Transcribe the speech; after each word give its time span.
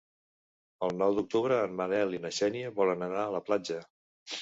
El 0.87 0.95
nou 1.01 1.13
d'octubre 1.19 1.61
en 1.67 1.77
Manel 1.83 2.19
i 2.19 2.23
na 2.25 2.35
Xènia 2.41 2.75
volen 2.83 3.11
anar 3.13 3.25
a 3.29 3.31
la 3.41 3.47
platja. 3.51 3.83